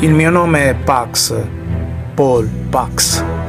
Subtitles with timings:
[0.00, 1.34] Il mio nome è Pax,
[2.14, 3.47] Paul Pax.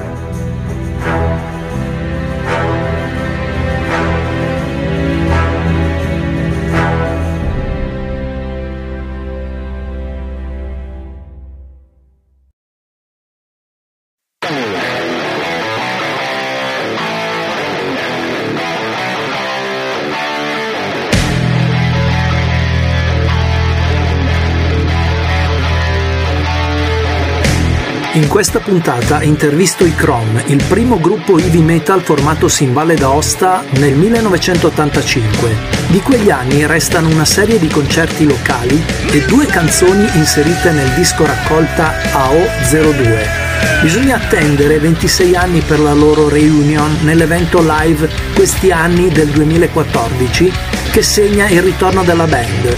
[28.13, 33.63] In questa puntata intervisto i Chrome, il primo gruppo heavy metal formatosi in Valle d'Aosta
[33.75, 35.55] nel 1985.
[35.89, 41.23] Di quegli anni restano una serie di concerti locali e due canzoni inserite nel disco
[41.23, 43.48] raccolta AO02.
[43.81, 50.51] Bisogna attendere 26 anni per la loro reunion nell'evento live Questi anni del 2014
[50.91, 52.75] che segna il ritorno della band.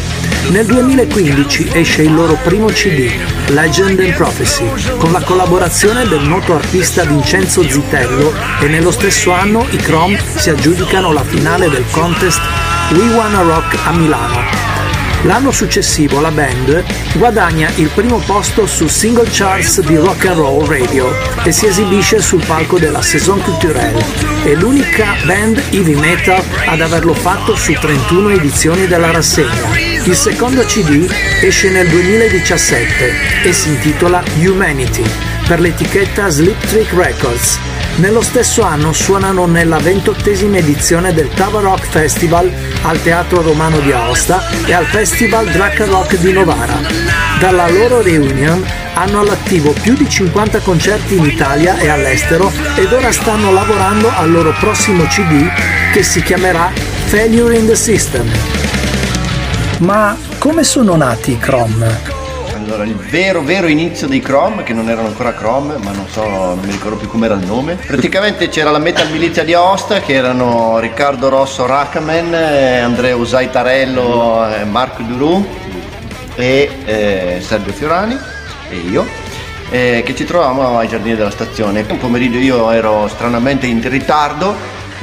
[0.49, 3.09] Nel 2015 esce il loro primo CD,
[3.47, 4.65] Legend and Prophecy,
[4.97, 10.49] con la collaborazione del noto artista Vincenzo Zitello e nello stesso anno i Chrome si
[10.49, 12.41] aggiudicano la finale del contest
[12.91, 14.70] We Wanna Rock a Milano.
[15.23, 16.83] L'anno successivo la band
[17.13, 21.13] guadagna il primo posto su single charts di rock and roll radio
[21.43, 24.03] e si esibisce sul palco della Saison Culturelle.
[24.43, 29.77] È l'unica band heavy metal ad averlo fatto su 31 edizioni della rassegna.
[30.05, 31.07] Il secondo CD
[31.41, 35.03] esce nel 2017 e si intitola Humanity
[35.47, 37.70] per l'etichetta Sleep Trick Records.
[38.01, 43.91] Nello stesso anno suonano nella ventottesima edizione del Tava Rock Festival al Teatro Romano di
[43.91, 46.79] Aosta e al Festival Draca Rock di Novara.
[47.39, 53.11] Dalla loro reunion hanno all'attivo più di 50 concerti in Italia e all'estero ed ora
[53.11, 55.47] stanno lavorando al loro prossimo CD
[55.93, 56.71] che si chiamerà
[57.05, 58.27] Failure in the System.
[59.81, 62.10] Ma come sono nati i Chrome?
[62.71, 66.25] Allora, il vero, vero inizio dei Chrome, che non erano ancora Chrome, ma non so,
[66.25, 67.75] non mi ricordo più com'era il nome.
[67.75, 73.49] Praticamente c'era la Metal Milizia di Aosta, che erano Riccardo Rosso Rackaman, eh, Andrea Usai
[73.49, 75.45] Tarello, eh, Marco Durù
[76.35, 78.17] e eh, Sergio Fiorani
[78.69, 79.05] e io.
[79.71, 81.85] eh, che ci trovavamo ai giardini della stazione.
[81.89, 84.53] Un pomeriggio io ero stranamente in ritardo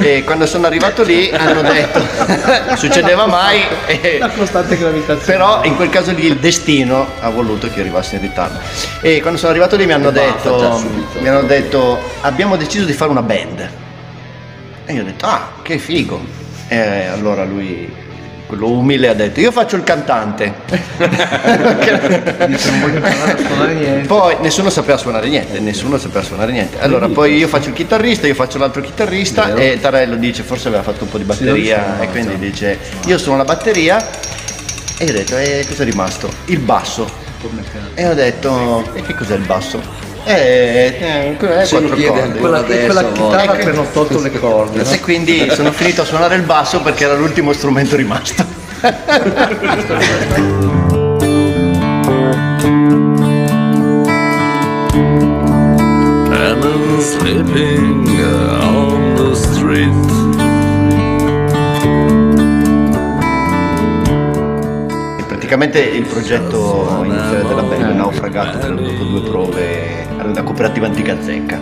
[0.01, 2.01] e quando sono arrivato lì hanno detto
[2.77, 5.25] succedeva mai e- La costante gravitazione.
[5.25, 8.59] però in quel caso lì il destino ha voluto che io arrivassi in ritardo
[9.01, 11.21] e quando sono arrivato lì mi hanno, detto, subito.
[11.21, 13.69] mi hanno detto abbiamo deciso di fare una band
[14.87, 16.21] e io ho detto ah che figo
[16.69, 17.93] e allora lui
[18.49, 20.55] quello umile ha detto io faccio il cantante
[24.07, 26.79] poi nessuno sapeva suonare niente, nessuno sapeva suonare niente.
[26.81, 29.59] Allora poi io faccio il chitarrista, io faccio l'altro chitarrista Vero.
[29.59, 33.19] e Tarello dice forse aveva fatto un po' di batteria Sì, e quindi dice io
[33.19, 34.03] suono la batteria
[34.97, 36.31] e io ho detto e cosa è rimasto?
[36.47, 37.27] Il basso.
[37.95, 39.81] E ho detto e che cos'è il basso?
[40.31, 42.39] Eh, eh, eh, Se lo quattro chiede corde.
[42.39, 43.53] Quella, quella chitarra Ecco.
[43.57, 44.83] che non ho tolto le corde.
[44.83, 44.91] no?
[44.91, 48.45] E quindi sono finito a suonare il basso perché era l'ultimo strumento rimasto.
[56.41, 58.07] and I'm sleeping
[58.63, 59.93] on the street.
[65.27, 69.21] Praticamente il progetto iniziale della band è naufragato dopo due
[70.59, 71.57] cooperativa Antica Zecca.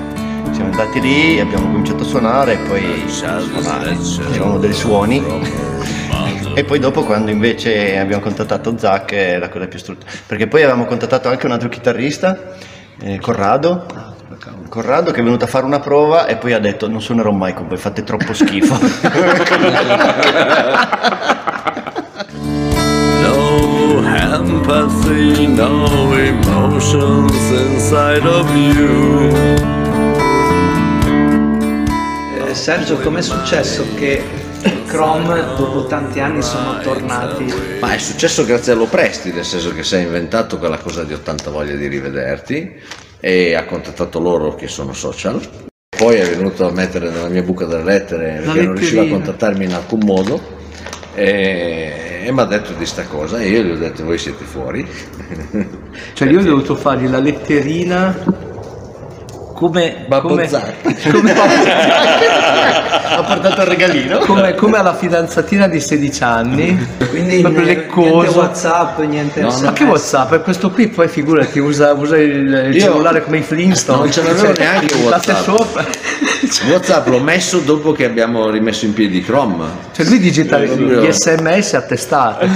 [0.53, 5.23] Siamo andati lì, abbiamo cominciato a suonare e poi suonare, facevamo dei suoni.
[6.57, 10.07] E poi dopo quando invece abbiamo contattato Zach è la cosa più strutta.
[10.27, 12.55] Perché poi avevamo contattato anche un altro chitarrista,
[12.99, 13.85] eh, Corrado.
[14.71, 17.53] Corrado che è venuto a fare una prova e poi ha detto non suonerò mai
[17.53, 18.79] con voi, fate troppo schifo.
[27.51, 29.31] inside of you.
[32.47, 34.23] Eh, Sergio, com'è successo che
[34.87, 37.53] Chrome dopo tanti anni sono tornati?
[37.81, 41.13] Ma è successo grazie a Lopresti, nel senso che si è inventato quella cosa di
[41.13, 42.75] ho tanta voglia di rivederti
[43.21, 45.41] e ha contattato loro che sono social.
[45.97, 49.65] Poi è venuto a mettere nella mia buca delle lettere perché non riusciva a contattarmi
[49.65, 50.41] in alcun modo
[51.15, 54.45] e, e mi ha detto di sta cosa e io gli ho detto voi siete
[54.45, 54.87] fuori.
[56.13, 58.45] Cioè io ho dovuto fargli la letterina
[59.55, 60.47] come, Babbo come,
[61.11, 61.33] come,
[63.09, 64.19] ha portato il regalino.
[64.19, 66.87] come- come alla fidanzatina di 16 anni.
[67.09, 68.39] Quindi proprio niente leccoso.
[68.39, 70.29] Whatsapp, niente No, Ma che Whatsapp?
[70.29, 73.99] Per questo qui poi figurati, usa, usa il, il Io- cellulare come i Flintstone.
[74.01, 75.43] Non ce l'avevo neanche Batte WhatsApp.
[75.45, 75.85] sopra.
[76.69, 79.65] Whatsapp l'ho messo dopo che abbiamo rimesso in piedi Chrome.
[79.93, 82.47] Cioè lui digita gli sms a testate.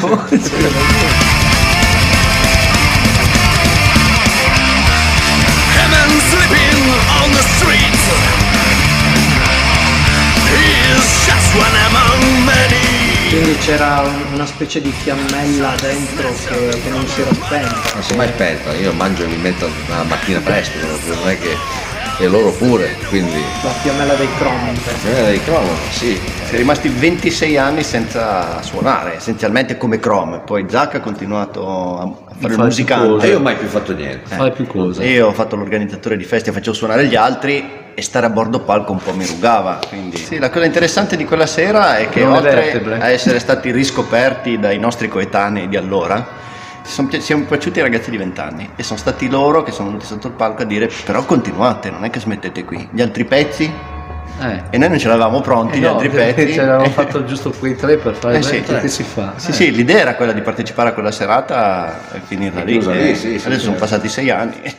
[13.60, 17.74] C'era un- una specie di fiammella dentro che, che non si era spenta.
[17.94, 21.38] Non si è mai spenta, io mangio e mi metto la mattina presto, non è
[21.38, 21.88] che.
[22.18, 23.42] e loro pure, quindi.
[23.62, 24.72] La fiammella dei Chrome.
[24.72, 26.20] Bisogna dei cronometri, sì.
[26.50, 30.40] È rimasti 26 anni senza suonare, essenzialmente come Chrome.
[30.40, 33.24] Poi Zac ha continuato a fare il musicante.
[33.26, 34.34] E io ho mai più fatto niente.
[34.34, 35.02] Fai più cose.
[35.06, 38.92] Io ho fatto l'organizzatore di festival, facevo suonare gli altri e stare a bordo palco
[38.92, 39.78] un po' mi rugava.
[39.86, 40.16] Quindi.
[40.16, 42.98] Sì, la cosa interessante di quella sera è che Non oltre vertebre.
[42.98, 46.26] a essere stati riscoperti dai nostri coetanei di allora,
[46.82, 49.88] ci sono, siamo piaciuti ai ragazzi di 20 anni e sono stati loro che sono
[49.88, 52.88] venuti sotto il palco a dire però continuate, non è che smettete qui.
[52.90, 53.70] Gli altri pezzi?
[54.42, 54.62] Eh.
[54.70, 56.52] E noi non ce l'avevamo pronti, Eh gli no, altri pezzi.
[56.54, 59.34] Ce l'avevamo fatto giusto quei tre per fare Eh sì, che si fa?
[59.36, 59.52] Sì, Eh.
[59.52, 62.72] sì, l'idea era quella di partecipare a quella serata e finirla E lì.
[62.72, 63.78] chiusa lì, Eh, sì, sì, Adesso sono certo.
[63.80, 64.74] passati sei anni.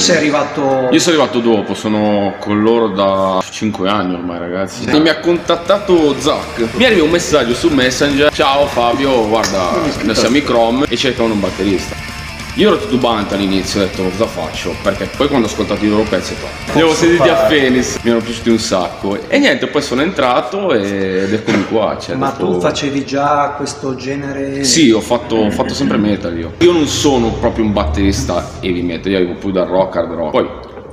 [0.00, 0.88] Sei arrivato...
[0.90, 4.84] Io sono arrivato dopo, sono con loro da 5 anni ormai ragazzi.
[4.84, 6.74] E mi ha contattato Zac.
[6.74, 8.32] Mi arriva un messaggio su Messenger.
[8.32, 12.09] Ciao Fabio, guarda, noi siamo i Chrome e cercano un batterista.
[12.56, 14.74] Io ero titubante all'inizio, ho detto cosa faccio?
[14.82, 17.94] Perché poi quando ho ascoltato i loro pezzi ho detto, li avevo sentiti a Phoenix,
[18.02, 19.28] mi erano piaciuti un sacco.
[19.28, 21.96] E niente, poi sono entrato e- ed eccomi qua.
[21.98, 24.64] cioè, Ma dopo- tu facevi già questo genere...
[24.64, 26.54] Sì, ho fatto, ho fatto sempre metal io.
[26.58, 30.30] Io non sono proprio un batterista heavy metal, io arrivo più dal rock, hard rock.
[30.32, 30.48] Poi,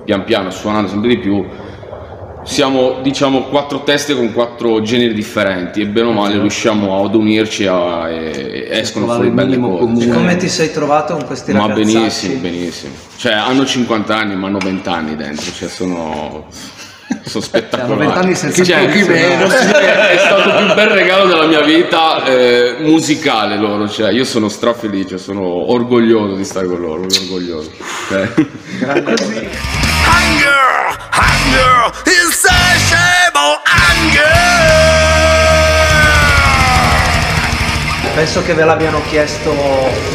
[0.06, 1.44] pian piano, suonando sempre di più,
[2.48, 7.68] siamo, diciamo, quattro teste con quattro generi differenti e bene o male riusciamo ad unirci
[7.68, 9.80] a- e, e escono Trovare fuori il belle cose.
[9.80, 10.06] comune.
[10.06, 10.14] cioè.
[10.14, 11.94] Come ti sei trovato con questi Ma ragazzacci?
[11.98, 12.94] benissimo, benissimo.
[13.18, 16.46] Cioè, hanno 50 anni, ma hanno 20 anni dentro, cioè sono...
[17.26, 17.92] Sono spettacolari.
[17.92, 19.50] Hanno 20 anni senza Cioè, meno.
[19.50, 24.24] sì, è stato il più bel regalo della mia vita eh, musicale loro, cioè io
[24.26, 27.72] sono strafelice, sono orgoglioso di stare con loro, orgoglioso.
[28.12, 28.46] Eh.
[31.48, 34.56] Anger, anger, insatiable anger.
[38.18, 39.54] Penso che ve l'abbiano chiesto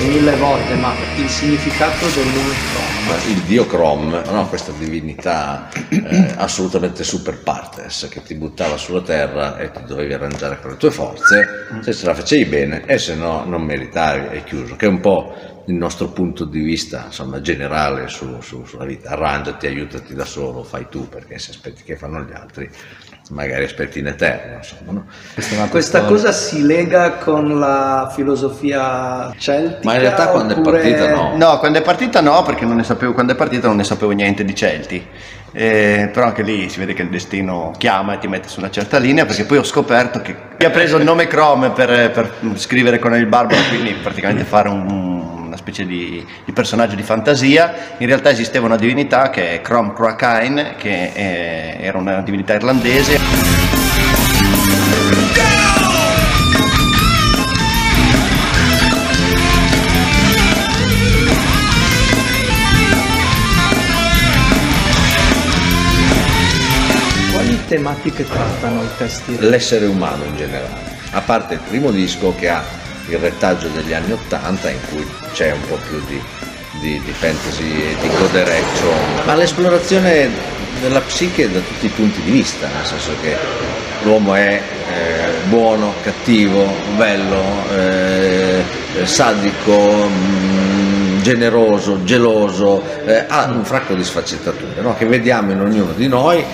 [0.08, 3.06] mille volte, ma il significato del nome Chrome.
[3.06, 4.49] Ma il dio Crom, no?
[4.49, 10.58] questa divinità eh, assolutamente super partes che ti buttava sulla terra e ti dovevi arrangiare
[10.60, 11.46] con le tue forze,
[11.81, 14.98] se ce la facevi bene e se no non meritavi, è chiuso, che è un
[14.98, 20.24] po' il nostro punto di vista insomma, generale su- su- sulla vita, arrangiati, aiutati da
[20.24, 22.69] solo, fai tu, perché se aspetti che fanno gli altri
[23.31, 24.56] magari aspetti in eterno.
[24.56, 25.06] Insomma, no?
[25.34, 29.81] Questa è Questa cosa si lega con la filosofia celtica?
[29.84, 31.36] Ma in realtà quando è oppure- partita no.
[31.36, 34.10] No, quando è partita no, perché non ne sapevo, quando è partita non ne sapevo
[34.12, 35.06] niente di Celti.
[35.55, 38.70] Eh, però anche lì si vede che il destino chiama e ti mette su una
[38.70, 42.32] certa linea, perché poi ho scoperto che mi ha preso il nome Chrome per, per
[42.55, 45.31] scrivere con il Barbaro, quindi praticamente fare un-
[45.62, 47.72] specie di, di personaggio di fantasia.
[47.98, 53.20] In realtà esisteva una divinità che è Crom Cracain, che è- era una divinità irlandese.
[67.32, 69.36] Quali tematiche trattano i testi?
[69.40, 70.81] l'essere umano in generale,
[71.12, 72.62] a parte il primo disco che ha
[73.12, 76.20] il retaggio degli anni 80 in cui c'è un po' più di,
[76.81, 78.92] di- di fantasy e di codereccio,
[79.24, 80.31] ma l'esplorazione
[80.81, 83.36] della psiche da tutti i punti di vista, nel senso che
[84.02, 86.66] l'uomo è eh, buono, cattivo,
[86.96, 88.62] bello, eh,
[89.04, 94.96] sadico, mm, generoso, geloso, eh, ha un fracco di sfaccettature no?
[94.96, 96.44] che vediamo in ognuno di noi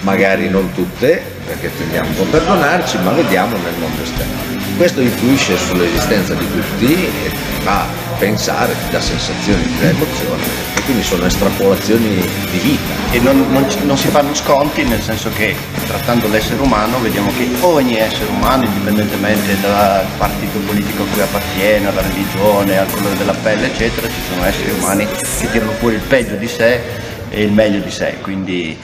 [0.00, 4.58] magari non tutte, perché tendiamo a perdonarci, ma vediamo nel mondo esterno.
[4.76, 7.30] Questo influisce sull'esistenza di tutti e
[7.62, 7.86] fa
[8.18, 10.42] pensare, ti dà sensazioni, ti dà emozioni
[10.76, 12.94] e quindi sono estrapolazioni di vita.
[13.10, 17.48] E non, non non si fanno sconti nel senso che trattando l'essere umano vediamo che
[17.62, 23.34] ogni essere umano, indipendentemente dal partito politico a cui appartiene, alla religione, al colore della
[23.42, 26.80] pelle, eccetera, ci sono esseri umani che tirano fuori il peggio di sé
[27.28, 28.18] e il meglio di sé.
[28.22, 28.78] Quindi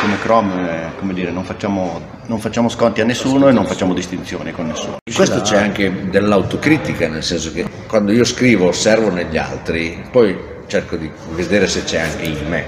[0.00, 3.94] come Chrome, eh, come dire, non facciamo, non facciamo sconti a nessuno e non facciamo
[3.94, 4.96] distinzioni con nessuno.
[5.04, 10.36] In questo c'è anche dell'autocritica, nel senso che quando io scrivo osservo negli altri, poi
[10.66, 12.64] cerco di vedere se c'è anche in me.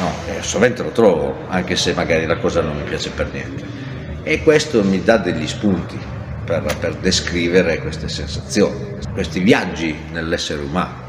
[0.00, 3.64] No, eh, sovente lo trovo, anche se magari la cosa non mi piace per niente.
[4.22, 5.98] E questo mi dà degli spunti
[6.44, 11.06] per, per descrivere queste sensazioni, questi viaggi nell'essere umano.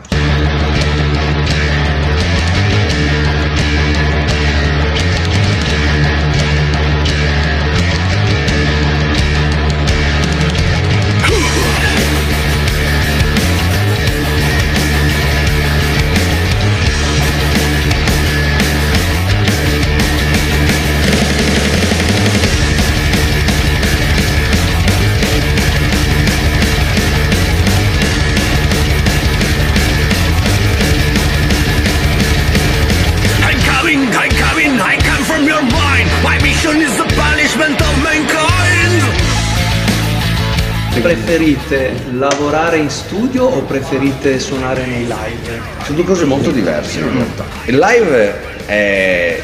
[41.02, 45.62] Preferite lavorare in studio o preferite suonare nei live?
[45.84, 47.46] Sono due cose molto diverse in realtà.
[47.66, 49.42] Il live è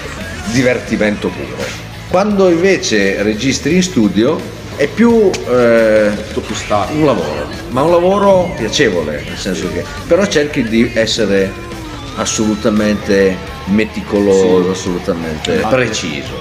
[0.52, 1.64] divertimento puro.
[2.10, 4.40] Quando invece registri in studio
[4.76, 6.12] è più, eh,
[6.92, 11.52] un lavoro, ma un lavoro piacevole, nel senso che però cerchi di essere
[12.18, 13.36] assolutamente
[13.66, 16.34] meticoloso, assolutamente preciso.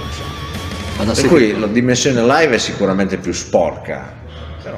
[0.97, 4.23] Per cui la dimensione live è sicuramente più sporca.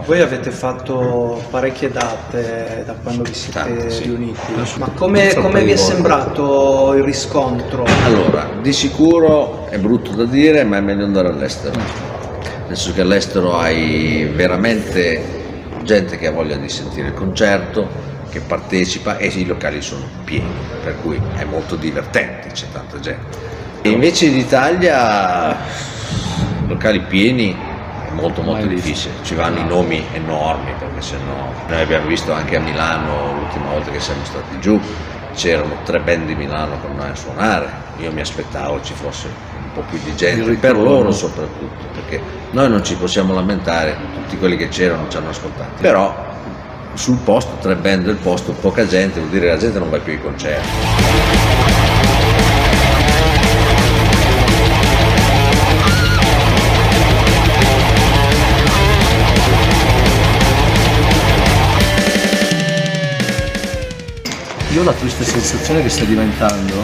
[0.05, 4.03] Voi avete fatto parecchie date da quando vi siete Tante, sì.
[4.05, 7.85] riuniti, ma come, come vi è sembrato il riscontro?
[8.05, 11.79] Allora, di sicuro è brutto da dire, ma è meglio andare all'estero.
[11.79, 15.45] Nel senso che all'estero hai veramente
[15.83, 17.89] gente che ha voglia di sentire il concerto,
[18.31, 23.55] che partecipa e i locali sono pieni, per cui è molto divertente, c'è tanta gente.
[23.83, 25.57] E invece in Italia,
[26.67, 27.66] locali pieni
[28.17, 32.61] molto molto difficile, ci vanno i nomi enormi perché sennò noi abbiamo visto anche a
[32.61, 34.81] Milano l'ultima volta che siamo stati giù,
[35.35, 37.69] c'erano tre band di Milano con noi a suonare,
[37.99, 42.21] io mi aspettavo ci fosse un po' più di gente, per loro soprattutto, perché
[42.51, 46.25] noi non ci possiamo lamentare, tutti quelli che c'erano ci hanno ascoltati, però
[46.95, 49.99] sul posto, tre band del posto, poca gente, vuol dire che la gente non va
[49.99, 51.66] più ai concerti.
[64.77, 66.75] Io ho la triste sensazione che stia diventando,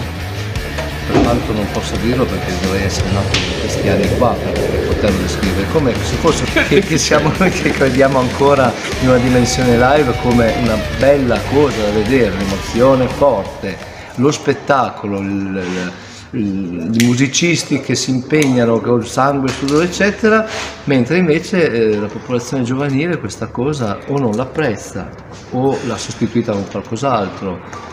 [1.13, 4.55] per quanto non posso dirlo perché dovrei essere nato in questi anni qua per
[4.87, 8.73] poterlo descrivere, come se fosse che, che siamo noi che crediamo ancora
[9.03, 13.77] in una dimensione live come una bella cosa da vedere, un'emozione forte,
[14.15, 15.93] lo spettacolo, il- il-
[16.33, 20.47] il- i musicisti che si impegnano col sangue, sudore eccetera,
[20.85, 25.11] mentre invece eh, la popolazione giovanile questa cosa o non l'apprezza
[25.51, 27.91] o l'ha sostituita con qualcos'altro.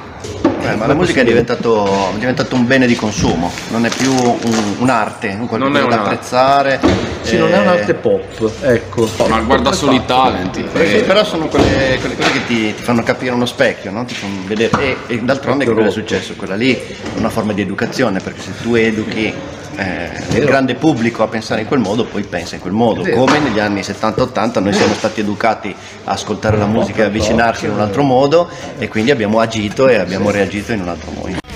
[0.61, 4.11] Eh, ma la musica è diventato, è diventato un bene di consumo, non è più
[4.13, 6.79] un- un'arte, un qualcosa Non è da apprezzare.
[7.21, 9.09] Sì, non è eh, un'arte pop, ecco.
[9.27, 10.63] Ma guarda solo i talenti.
[10.85, 14.05] Sì, però sono quelle, quelle cose che ti, ti fanno capire uno specchio, no?
[14.05, 14.77] ti fanno vedere.
[14.81, 16.33] E, e d'altronde che cosa è successo?
[16.35, 16.85] Quella lì è
[17.15, 19.33] una forma di educazione, perché se tu educhi
[19.79, 23.01] eh, il grande pubblico a pensare in quel modo, poi pensa in quel modo.
[23.09, 27.71] Come negli anni 70-80 noi siamo stati educati a ascoltare la musica e avvicinarci in
[27.71, 31.48] un altro modo e quindi abbiamo agito e abbiamo reagito in un altro modo.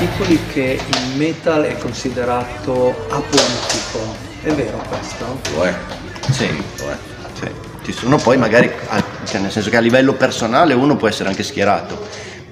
[0.00, 4.14] Articoli che il metal è considerato apolitico.
[4.42, 5.40] È vero questo?
[5.56, 5.74] Lo è,
[6.30, 6.46] Sì.
[6.78, 6.96] lo è.
[7.34, 7.48] Sì,
[7.84, 8.70] ci sono poi magari,
[9.24, 12.00] cioè nel senso che a livello personale uno può essere anche schierato,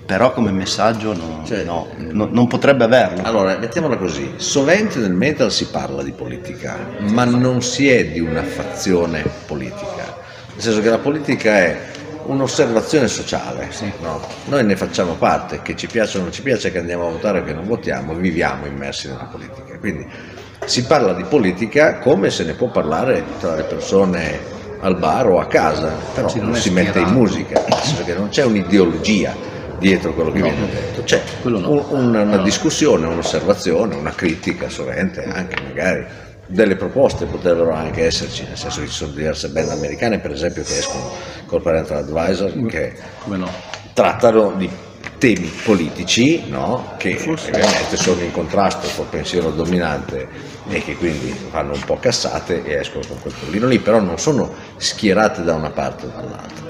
[0.04, 3.22] però come messaggio no, Cioè- no, no- non potrebbe averlo.
[3.22, 8.18] Allora, mettiamola così, sovente nel metal si parla di politica, ma non si è di
[8.18, 10.16] una fazione politica,
[10.52, 11.78] nel senso che la politica è
[12.26, 13.68] un'osservazione sociale,
[14.00, 14.20] no?
[14.46, 17.40] noi ne facciamo parte, che ci piace o non ci piace, che andiamo a votare
[17.40, 20.06] o che non votiamo, viviamo immersi nella politica, quindi
[20.64, 25.38] si parla di politica come se ne può parlare tra le persone al bar o
[25.40, 27.62] a casa, però Sì, non non si mette in musica,
[28.04, 29.34] che non c'è un'ideologia
[29.78, 31.70] dietro quello che viene detto, c'è no.
[31.70, 36.04] un- una, una discussione, un'osservazione, una critica sovente, anche magari
[36.46, 40.62] delle proposte potrebbero anche esserci, nel senso che ci sono diverse band americane per esempio
[40.62, 41.10] che escono
[41.46, 42.94] col Parental Advisor che
[43.26, 43.50] no?
[43.92, 44.70] trattano di
[45.18, 46.94] temi politici no?
[46.98, 52.64] che ovviamente sono in contrasto col pensiero dominante e che quindi fanno un po' cassate
[52.64, 56.64] e escono con quel pollino lì, però non sono schierate da una parte o dall'altra.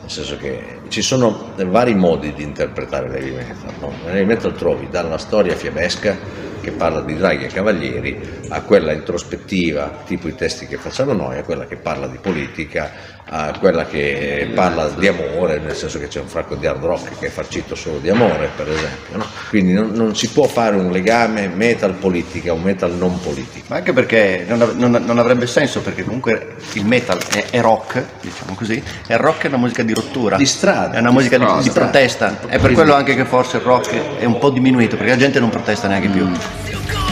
[0.00, 3.72] Nel senso che ci sono vari modi di interpretare l'heavy metal.
[3.80, 3.92] No?
[4.04, 6.16] Nell'heavy metal trovi dalla storia fiabesca
[6.64, 8.18] che parla di draghi e cavalieri
[8.48, 12.90] a quella introspettiva, tipo i testi che facciamo noi, a quella che parla di politica,
[13.26, 17.18] a quella che parla di amore, nel senso che c'è un fracco di hard rock
[17.18, 19.16] che è farcito solo di amore, per esempio.
[19.16, 19.26] no?
[19.48, 23.64] Quindi non, non si può fare un legame metal-politica o metal non politica.
[23.68, 27.60] Ma anche perché non, av- non- non avrebbe senso, perché comunque il metal è, è
[27.60, 30.36] rock, diciamo così, e il rock è una musica di rottura.
[30.36, 30.96] Di strada.
[30.96, 31.62] È una musica di, strada.
[31.62, 32.40] di protesta.
[32.46, 35.40] È per quello anche che forse il rock è un po' diminuito, perché la gente
[35.40, 36.28] non protesta neanche più.
[36.28, 37.03] You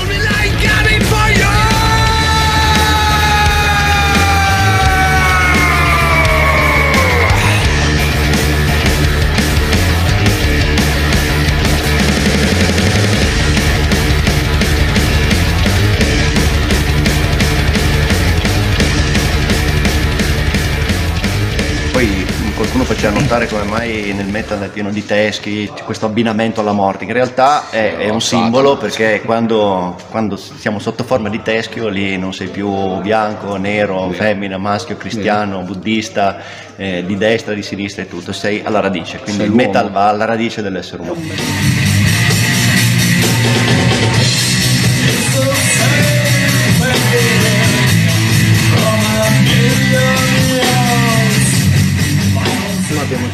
[23.33, 27.71] notare come mai nel metal è pieno di teschi, questo abbinamento alla morte, in realtà
[27.71, 32.49] è, è un simbolo perché quando, quando siamo sotto forma di teschio lì non sei
[32.49, 36.41] più bianco, nero, femmina, maschio, cristiano, buddista,
[36.77, 40.09] eh, di destra, di sinistra e tutto, sei alla radice, quindi Sei il metal va
[40.09, 41.21] alla radice dell'essere umano.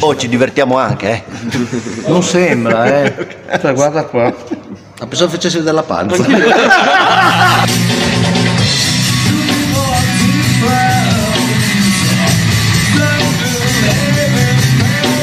[0.00, 1.24] Oh, ci divertiamo anche, eh.
[2.08, 3.36] Non sembra, eh.
[3.60, 4.34] Cioè, guarda qua.
[5.00, 6.16] Ma pensavo facessi della panza.
[6.16, 6.28] Il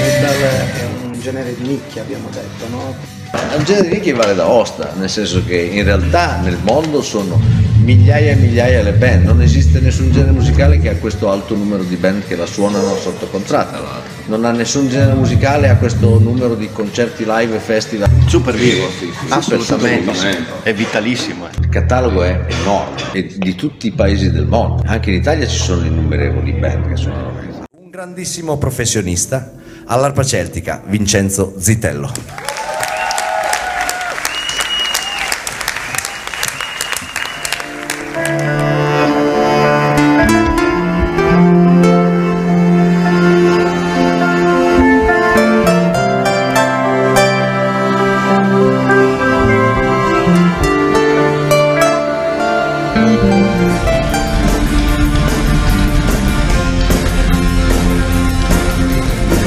[0.02, 2.96] metal è un genere di nicchia, abbiamo detto, no?
[3.32, 7.02] È un genere di che vale da osta, nel senso che in realtà nel mondo
[7.02, 7.40] sono
[7.84, 11.84] migliaia e migliaia le band, non esiste nessun genere musicale che ha questo alto numero
[11.84, 16.56] di band che la suonano sotto contratto, non ha nessun genere musicale ha questo numero
[16.56, 18.10] di concerti live e festival.
[18.28, 18.86] Super vivo,
[19.30, 20.52] assolutamente, assolutamente.
[20.64, 21.46] è vitalissimo.
[21.48, 21.50] eh.
[21.60, 25.58] Il catalogo è enorme e di tutti i paesi del mondo, anche in Italia ci
[25.60, 27.66] sono innumerevoli band che metal.
[27.72, 29.54] Un grandissimo professionista
[29.86, 32.55] all'arpa celtica, Vincenzo Zitello.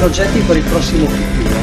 [0.09, 1.55] Progetti per il prossimo futuro.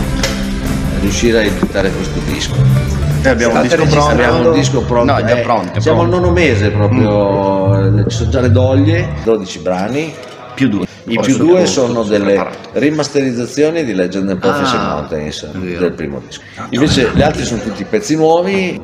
[1.01, 2.55] Riuscire a editare questo disco.
[2.55, 4.07] Noi abbiamo un disco pronto.
[4.09, 5.13] Abbiamo un disco pronto.
[5.13, 5.81] No, eh, pronto.
[5.81, 6.27] Siamo al pronto.
[6.27, 10.15] nono mese proprio, ci sono già le doglie, 12 brani.
[10.55, 10.87] più due.
[11.09, 12.57] I più due sono delle preparare.
[12.75, 16.43] rimasterizzazioni di Legend and Prophecy Ah, Mountains del primo disco.
[16.71, 18.81] Invece gli altri sono tutti pezzi nuovi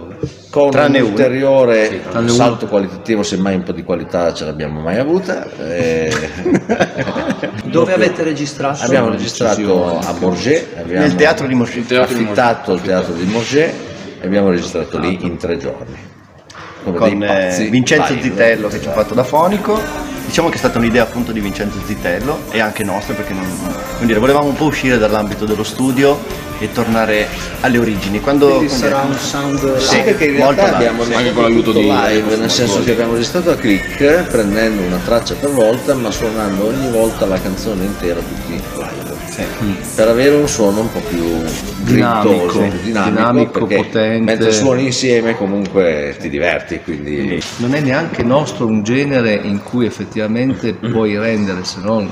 [0.53, 1.13] con Tranne un uno.
[1.13, 5.49] ulteriore tranne salto qualitativo, semmai un po' di qualità ce l'abbiamo mai avuta.
[5.59, 6.13] eh,
[7.65, 8.85] Dove avete registrato?
[8.85, 10.13] Abbiamo registrato a
[10.77, 13.73] abbiamo Nel teatro di di affittato il teatro di Morges
[14.21, 15.97] e abbiamo registrato lì in tre giorni.
[16.85, 18.13] Come con eh, pazzi Vincenzo.
[18.21, 20.12] Zitello che ci ha fatto da fonico.
[20.33, 23.45] Diciamo che è stata un'idea appunto di Vincenzo Zitello e anche nostra perché non,
[23.97, 26.19] come dire, volevamo un po' uscire dall'ambito dello studio
[26.59, 27.29] e tornare
[27.61, 28.19] alle origini.
[28.19, 32.37] Quando, Quindi sarà un sound Sì, perché in realtà abbiamo Anche con l'aiuto di- live,
[32.37, 36.91] nel senso che abbiamo registrato a click prendendo una traccia per volta ma suonando ogni
[36.91, 39.12] volta la canzone intera tutti live.
[39.95, 41.25] Per avere un suono un po' più
[41.85, 44.21] Dinamico, grintoso, dinamico, dinamico, potente.
[44.21, 49.87] mentre suoni insieme comunque ti diverti, quindi Non è neanche nostro un genere in cui
[49.87, 52.09] effettivamente puoi rendere, se non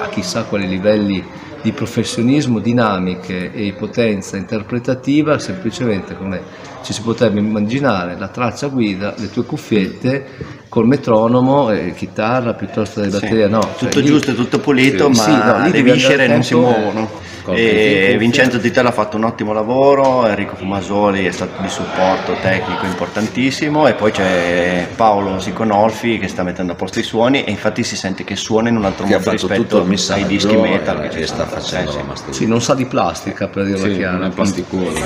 [0.00, 1.24] a chissà quali livelli
[1.62, 6.40] di professionismo, dinamiche e potenza interpretativa, semplicemente come
[6.82, 10.26] ci si potrebbe immaginare la traccia guida, le tue cuffiette
[10.68, 13.60] col metronomo e chitarra piuttosto che batteria, no.
[13.78, 16.54] tutto cioè lì- giusto, tutto pulito, Sì, ma no, lì le devi viscere non si
[16.54, 17.26] muovono.
[17.50, 22.84] E Vincenzo Titella ha fatto un ottimo lavoro, Enrico Fumasoli è stato di supporto tecnico
[22.84, 27.84] importantissimo e poi c'è Paolo Siconolfi che sta mettendo a posto i suoni e infatti
[27.84, 31.18] si sente che suona in un altro Che modo rispetto ai dischi metal che, ci
[31.20, 32.32] che sta facendo Eh, sì.
[32.34, 34.16] Sì, non sa di plastica per dirla Sì, chiara.
[34.18, 35.00] non è plasticoso.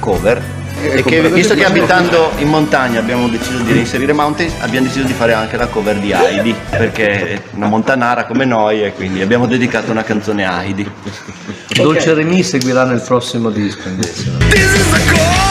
[0.00, 0.42] Cover
[0.82, 5.12] e che visto che abitando in montagna abbiamo deciso di reinserire Mountains abbiamo deciso di
[5.12, 9.46] fare anche la cover di Heidi perché è una montanara come noi e quindi abbiamo
[9.46, 10.90] dedicato una canzone a Heidi.
[11.74, 15.49] Dolce Remi seguirà nel prossimo disco invece.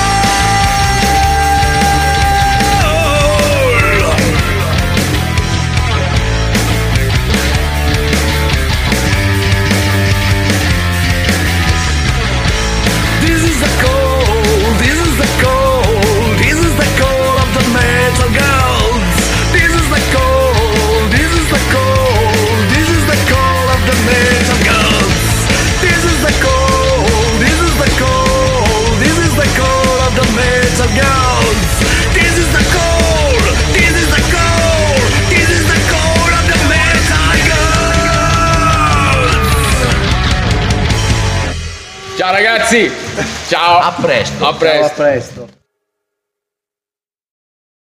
[42.70, 42.92] Ragazzi!
[43.48, 43.80] Ciao!
[43.80, 44.46] A presto.
[44.46, 44.78] A presto!
[44.78, 45.49] Ciao, a presto.